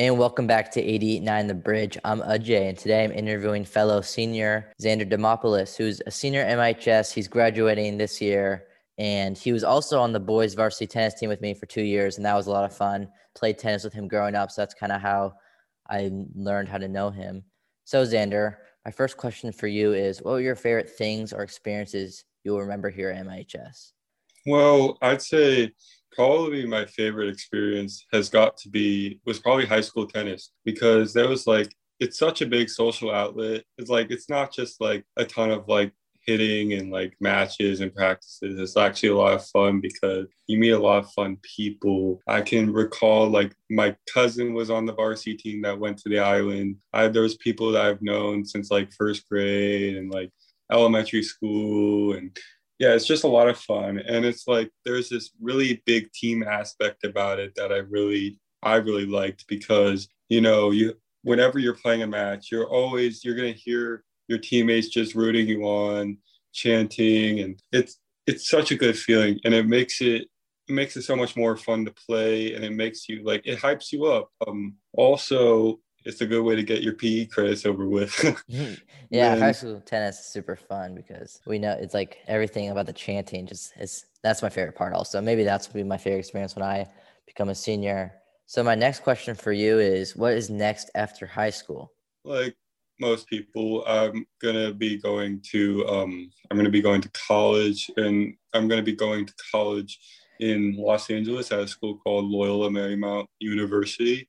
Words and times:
And 0.00 0.16
welcome 0.16 0.46
back 0.46 0.70
to 0.70 0.80
889 0.80 1.46
The 1.46 1.54
Bridge. 1.54 1.98
I'm 2.06 2.22
Ajay, 2.22 2.70
and 2.70 2.78
today 2.78 3.04
I'm 3.04 3.12
interviewing 3.12 3.66
fellow 3.66 4.00
senior 4.00 4.72
Xander 4.80 5.06
Demopoulos, 5.06 5.76
who's 5.76 6.00
a 6.06 6.10
senior 6.10 6.42
MHS. 6.42 7.12
He's 7.12 7.28
graduating 7.28 7.98
this 7.98 8.18
year, 8.18 8.64
and 8.96 9.36
he 9.36 9.52
was 9.52 9.62
also 9.62 10.00
on 10.00 10.14
the 10.14 10.18
boys 10.18 10.54
varsity 10.54 10.86
tennis 10.86 11.20
team 11.20 11.28
with 11.28 11.42
me 11.42 11.52
for 11.52 11.66
two 11.66 11.82
years, 11.82 12.16
and 12.16 12.24
that 12.24 12.34
was 12.34 12.46
a 12.46 12.50
lot 12.50 12.64
of 12.64 12.74
fun. 12.74 13.10
Played 13.34 13.58
tennis 13.58 13.84
with 13.84 13.92
him 13.92 14.08
growing 14.08 14.34
up, 14.34 14.50
so 14.50 14.62
that's 14.62 14.72
kind 14.72 14.90
of 14.90 15.02
how 15.02 15.34
I 15.86 16.10
learned 16.34 16.70
how 16.70 16.78
to 16.78 16.88
know 16.88 17.10
him. 17.10 17.44
So, 17.84 18.02
Xander, 18.02 18.56
my 18.86 18.92
first 18.92 19.18
question 19.18 19.52
for 19.52 19.66
you 19.66 19.92
is 19.92 20.22
what 20.22 20.32
were 20.32 20.40
your 20.40 20.56
favorite 20.56 20.88
things 20.88 21.34
or 21.34 21.42
experiences 21.42 22.24
you'll 22.42 22.60
remember 22.60 22.88
here 22.88 23.10
at 23.10 23.26
MHS? 23.26 23.92
Well, 24.46 24.96
I'd 25.02 25.20
say 25.20 25.72
probably 26.12 26.66
my 26.66 26.84
favorite 26.86 27.28
experience 27.28 28.06
has 28.12 28.28
got 28.28 28.56
to 28.58 28.68
be 28.68 29.20
was 29.26 29.38
probably 29.38 29.66
high 29.66 29.80
school 29.80 30.06
tennis 30.06 30.52
because 30.64 31.12
there 31.12 31.28
was 31.28 31.46
like 31.46 31.74
it's 32.00 32.18
such 32.18 32.40
a 32.40 32.46
big 32.46 32.70
social 32.70 33.10
outlet. 33.10 33.62
It's 33.78 33.90
like 33.90 34.10
it's 34.10 34.28
not 34.28 34.52
just 34.52 34.80
like 34.80 35.04
a 35.16 35.24
ton 35.24 35.50
of 35.50 35.68
like 35.68 35.92
hitting 36.26 36.74
and 36.74 36.90
like 36.90 37.14
matches 37.20 37.80
and 37.80 37.94
practices. 37.94 38.58
It's 38.58 38.76
actually 38.76 39.10
a 39.10 39.16
lot 39.16 39.34
of 39.34 39.46
fun 39.46 39.80
because 39.80 40.26
you 40.46 40.58
meet 40.58 40.70
a 40.70 40.78
lot 40.78 41.04
of 41.04 41.12
fun 41.12 41.36
people. 41.42 42.20
I 42.26 42.40
can 42.42 42.72
recall 42.72 43.28
like 43.28 43.54
my 43.68 43.96
cousin 44.12 44.54
was 44.54 44.70
on 44.70 44.86
the 44.86 44.94
varsity 44.94 45.36
team 45.36 45.62
that 45.62 45.78
went 45.78 45.98
to 45.98 46.08
the 46.08 46.18
island. 46.18 46.76
I 46.92 47.08
there 47.08 47.22
was 47.22 47.36
people 47.36 47.72
that 47.72 47.84
I've 47.84 48.02
known 48.02 48.44
since 48.44 48.70
like 48.70 48.92
first 48.92 49.28
grade 49.28 49.96
and 49.96 50.10
like 50.10 50.30
elementary 50.70 51.22
school 51.22 52.14
and 52.14 52.36
yeah, 52.80 52.94
it's 52.94 53.06
just 53.06 53.24
a 53.24 53.28
lot 53.28 53.48
of 53.48 53.58
fun. 53.58 53.98
And 53.98 54.24
it's 54.24 54.48
like 54.48 54.70
there's 54.86 55.10
this 55.10 55.30
really 55.38 55.82
big 55.84 56.10
team 56.12 56.42
aspect 56.42 57.04
about 57.04 57.38
it 57.38 57.54
that 57.56 57.72
I 57.72 57.76
really 57.76 58.38
I 58.62 58.76
really 58.76 59.06
liked 59.06 59.46
because 59.46 60.08
you 60.30 60.40
know 60.40 60.70
you 60.70 60.94
whenever 61.22 61.58
you're 61.58 61.74
playing 61.74 62.02
a 62.02 62.06
match, 62.06 62.50
you're 62.50 62.68
always 62.68 63.22
you're 63.22 63.36
gonna 63.36 63.52
hear 63.52 64.02
your 64.28 64.38
teammates 64.38 64.88
just 64.88 65.14
rooting 65.14 65.46
you 65.46 65.62
on, 65.64 66.16
chanting, 66.54 67.40
and 67.40 67.62
it's 67.70 67.98
it's 68.26 68.48
such 68.48 68.70
a 68.70 68.76
good 68.76 68.98
feeling, 68.98 69.38
and 69.44 69.52
it 69.52 69.66
makes 69.66 70.00
it 70.00 70.22
it 70.66 70.72
makes 70.72 70.96
it 70.96 71.02
so 71.02 71.14
much 71.14 71.36
more 71.36 71.58
fun 71.58 71.84
to 71.84 71.92
play, 71.92 72.54
and 72.54 72.64
it 72.64 72.72
makes 72.72 73.10
you 73.10 73.22
like 73.24 73.42
it 73.44 73.58
hypes 73.58 73.92
you 73.92 74.06
up. 74.06 74.30
Um, 74.48 74.76
also, 74.94 75.80
it's 76.04 76.20
a 76.20 76.26
good 76.26 76.42
way 76.42 76.56
to 76.56 76.62
get 76.62 76.82
your 76.82 76.94
PE 76.94 77.26
credits 77.26 77.66
over 77.66 77.86
with. 77.86 78.14
Yeah, 79.12 79.36
high 79.36 79.50
school 79.50 79.80
tennis 79.80 80.20
is 80.20 80.26
super 80.26 80.54
fun 80.54 80.94
because 80.94 81.40
we 81.44 81.58
know 81.58 81.72
it's 81.72 81.94
like 81.94 82.18
everything 82.28 82.70
about 82.70 82.86
the 82.86 82.92
chanting 82.92 83.44
just 83.44 83.72
is 83.76 84.06
that's 84.22 84.40
my 84.40 84.48
favorite 84.48 84.76
part 84.76 84.92
also. 84.92 85.20
Maybe 85.20 85.42
that's 85.42 85.66
be 85.66 85.82
my 85.82 85.98
favorite 85.98 86.20
experience 86.20 86.54
when 86.54 86.64
I 86.64 86.86
become 87.26 87.48
a 87.48 87.54
senior. 87.56 88.14
So 88.46 88.62
my 88.62 88.76
next 88.76 89.00
question 89.00 89.34
for 89.34 89.50
you 89.50 89.80
is 89.80 90.14
what 90.14 90.34
is 90.34 90.48
next 90.48 90.90
after 90.94 91.26
high 91.26 91.50
school? 91.50 91.92
Like 92.24 92.54
most 93.00 93.26
people, 93.26 93.84
I'm 93.84 94.24
gonna 94.40 94.72
be 94.72 94.96
going 94.96 95.42
to 95.50 95.84
um 95.88 96.30
I'm 96.48 96.56
gonna 96.56 96.70
be 96.70 96.82
going 96.82 97.00
to 97.00 97.10
college 97.10 97.90
and 97.96 98.34
I'm 98.54 98.68
gonna 98.68 98.80
be 98.80 98.94
going 98.94 99.26
to 99.26 99.34
college 99.50 99.98
in 100.38 100.76
Los 100.78 101.10
Angeles 101.10 101.50
at 101.50 101.58
a 101.58 101.66
school 101.66 101.98
called 101.98 102.26
Loyola 102.26 102.70
Marymount 102.70 103.26
University. 103.40 104.28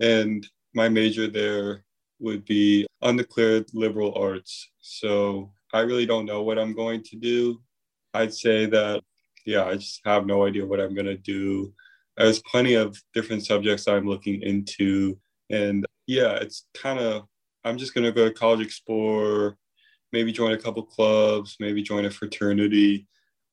And 0.00 0.48
my 0.74 0.88
major 0.88 1.26
there 1.26 1.84
would 2.18 2.44
be 2.44 2.86
undeclared 3.02 3.66
liberal 3.74 4.14
arts. 4.14 4.70
So 4.80 5.52
I 5.72 5.80
really 5.80 6.06
don't 6.06 6.26
know 6.26 6.42
what 6.42 6.58
I'm 6.58 6.74
going 6.74 7.02
to 7.04 7.16
do. 7.16 7.60
I'd 8.14 8.32
say 8.34 8.66
that, 8.66 9.02
yeah, 9.44 9.64
I 9.64 9.74
just 9.74 10.00
have 10.04 10.26
no 10.26 10.46
idea 10.46 10.66
what 10.66 10.80
I'm 10.80 10.94
going 10.94 11.06
to 11.06 11.16
do. 11.16 11.72
There's 12.16 12.42
plenty 12.42 12.74
of 12.74 12.96
different 13.14 13.44
subjects 13.44 13.88
I'm 13.88 14.06
looking 14.06 14.42
into. 14.42 15.18
And 15.50 15.84
yeah, 16.06 16.34
it's 16.34 16.66
kind 16.74 16.98
of, 16.98 17.24
I'm 17.64 17.78
just 17.78 17.94
going 17.94 18.04
to 18.04 18.12
go 18.12 18.28
to 18.28 18.34
college 18.34 18.64
explore, 18.64 19.56
maybe 20.12 20.32
join 20.32 20.52
a 20.52 20.58
couple 20.58 20.82
clubs, 20.82 21.56
maybe 21.58 21.82
join 21.82 22.04
a 22.04 22.10
fraternity. 22.10 23.06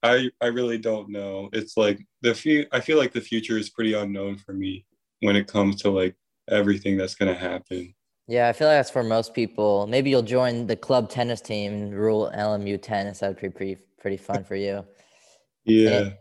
I, 0.03 0.29
I 0.41 0.47
really 0.47 0.77
don't 0.77 1.09
know. 1.09 1.49
It's 1.53 1.75
like 1.75 2.05
the 2.21 2.33
few, 2.33 2.65
I 2.71 2.79
feel 2.81 2.97
like 2.97 3.13
the 3.13 3.21
future 3.21 3.57
is 3.57 3.69
pretty 3.69 3.93
unknown 3.93 4.37
for 4.37 4.53
me 4.53 4.85
when 5.21 5.35
it 5.35 5.47
comes 5.47 5.81
to 5.81 5.89
like 5.89 6.15
everything 6.49 6.97
that's 6.97 7.15
going 7.15 7.33
to 7.33 7.39
happen. 7.39 7.93
Yeah, 8.27 8.47
I 8.47 8.53
feel 8.53 8.67
like 8.67 8.77
that's 8.77 8.91
for 8.91 9.03
most 9.03 9.33
people. 9.33 9.87
Maybe 9.87 10.11
you'll 10.11 10.21
join 10.21 10.67
the 10.67 10.75
club 10.75 11.09
tennis 11.09 11.41
team 11.41 11.89
rule 11.89 12.31
LMU 12.35 12.79
tennis. 12.81 13.19
That 13.19 13.29
would 13.29 13.41
be 13.41 13.49
pretty 13.49 13.77
pretty 13.99 14.17
fun 14.17 14.43
for 14.43 14.55
you. 14.55 14.85
yeah. 15.65 15.89
And 15.89 16.17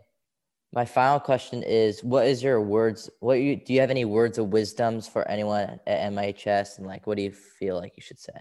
my 0.73 0.85
final 0.85 1.19
question 1.19 1.61
is: 1.61 2.03
What 2.03 2.25
is 2.25 2.41
your 2.41 2.61
words? 2.61 3.11
What 3.19 3.35
you 3.35 3.55
do 3.55 3.73
you 3.73 3.81
have 3.81 3.91
any 3.91 4.05
words 4.05 4.39
of 4.39 4.47
wisdoms 4.47 5.07
for 5.07 5.27
anyone 5.27 5.79
at 5.85 6.11
MIHS, 6.11 6.79
and 6.79 6.87
like, 6.87 7.05
what 7.05 7.17
do 7.17 7.23
you 7.23 7.31
feel 7.31 7.75
like 7.75 7.93
you 7.95 8.01
should 8.01 8.19
say? 8.19 8.33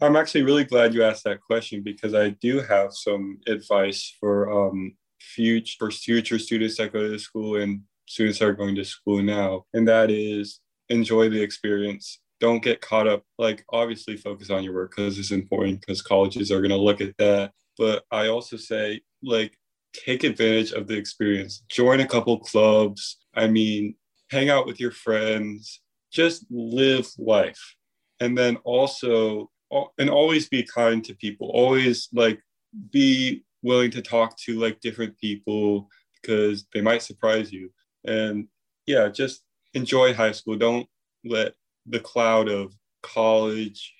I'm 0.00 0.16
actually 0.16 0.42
really 0.42 0.64
glad 0.64 0.94
you 0.94 1.02
asked 1.02 1.24
that 1.24 1.40
question 1.40 1.82
because 1.82 2.14
I 2.14 2.30
do 2.30 2.60
have 2.60 2.92
some 2.92 3.38
advice 3.46 4.14
for 4.18 4.50
um 4.50 4.96
future 5.20 5.76
for 5.78 5.90
future 5.90 6.38
students 6.38 6.76
that 6.78 6.92
go 6.92 7.08
to 7.08 7.18
school 7.18 7.56
and 7.56 7.82
students 8.06 8.38
that 8.38 8.48
are 8.48 8.54
going 8.54 8.74
to 8.74 8.84
school 8.84 9.22
now, 9.22 9.66
and 9.72 9.86
that 9.86 10.10
is 10.10 10.60
enjoy 10.88 11.28
the 11.28 11.42
experience. 11.42 12.20
Don't 12.40 12.62
get 12.62 12.80
caught 12.80 13.08
up. 13.08 13.24
Like, 13.38 13.64
obviously, 13.70 14.16
focus 14.16 14.50
on 14.50 14.62
your 14.62 14.74
work 14.74 14.92
because 14.96 15.18
it's 15.18 15.30
important 15.30 15.80
because 15.80 16.02
colleges 16.02 16.50
are 16.50 16.60
going 16.60 16.70
to 16.70 16.76
look 16.76 17.00
at 17.00 17.16
that. 17.18 17.52
But 17.76 18.04
I 18.10 18.28
also 18.28 18.56
say, 18.56 19.00
like, 19.22 19.56
take 19.92 20.24
advantage 20.24 20.72
of 20.72 20.86
the 20.86 20.96
experience. 20.96 21.64
Join 21.68 22.00
a 22.00 22.06
couple 22.06 22.38
clubs. 22.38 23.18
I 23.34 23.48
mean, 23.48 23.94
hang 24.30 24.50
out 24.50 24.66
with 24.66 24.78
your 24.78 24.92
friends. 24.92 25.80
Just 26.12 26.44
live 26.50 27.08
life. 27.18 27.74
And 28.20 28.36
then 28.36 28.56
also, 28.64 29.50
and 29.98 30.08
always 30.10 30.48
be 30.48 30.62
kind 30.62 31.04
to 31.04 31.14
people. 31.14 31.50
Always, 31.52 32.08
like, 32.12 32.40
be 32.92 33.44
willing 33.62 33.90
to 33.90 34.02
talk 34.02 34.36
to 34.38 34.58
like 34.58 34.80
different 34.80 35.16
people 35.18 35.88
because 36.20 36.66
they 36.72 36.80
might 36.80 37.02
surprise 37.02 37.52
you. 37.52 37.70
And 38.04 38.46
yeah, 38.86 39.08
just 39.08 39.42
enjoy 39.74 40.14
high 40.14 40.32
school. 40.32 40.56
Don't 40.56 40.86
let 41.24 41.54
the 41.86 42.00
cloud 42.00 42.48
of 42.48 42.74
college 43.02 43.94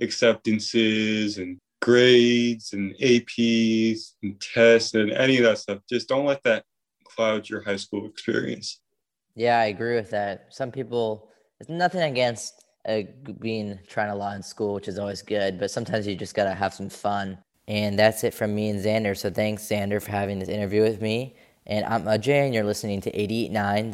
acceptances 0.00 1.38
and 1.38 1.58
grades 1.80 2.72
and 2.72 2.94
APs 2.96 4.14
and 4.22 4.40
tests 4.40 4.94
and 4.94 5.10
any 5.12 5.36
of 5.38 5.44
that 5.44 5.58
stuff. 5.58 5.80
Just 5.88 6.08
don't 6.08 6.24
let 6.24 6.42
that 6.44 6.64
cloud 7.04 7.48
your 7.48 7.62
high 7.62 7.76
school 7.76 8.06
experience. 8.06 8.80
Yeah, 9.34 9.58
I 9.58 9.66
agree 9.66 9.94
with 9.94 10.10
that. 10.10 10.46
Some 10.50 10.70
people, 10.70 11.28
it's 11.60 11.68
nothing 11.68 12.02
against 12.02 12.64
uh, 12.88 13.02
being 13.40 13.78
trying 13.86 14.10
a 14.10 14.14
lot 14.14 14.36
in 14.36 14.42
school, 14.42 14.74
which 14.74 14.88
is 14.88 14.98
always 14.98 15.22
good, 15.22 15.58
but 15.58 15.70
sometimes 15.70 16.06
you 16.06 16.14
just 16.14 16.34
got 16.34 16.44
to 16.44 16.54
have 16.54 16.72
some 16.74 16.88
fun. 16.88 17.38
And 17.66 17.98
that's 17.98 18.24
it 18.24 18.34
from 18.34 18.54
me 18.54 18.68
and 18.68 18.80
Xander. 18.80 19.16
So 19.16 19.30
thanks, 19.30 19.64
Xander, 19.64 20.00
for 20.00 20.10
having 20.10 20.38
this 20.38 20.48
interview 20.48 20.82
with 20.82 21.00
me. 21.00 21.34
And 21.66 21.84
I'm 21.86 22.04
Ajay, 22.04 22.44
and 22.44 22.54
you're 22.54 22.64
listening 22.64 23.00
to 23.02 23.10
889, 23.10 23.90
the 23.90 23.92